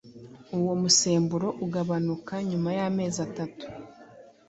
[0.57, 3.65] uwo musemburo ugabanuka nyuma y’amezi atatu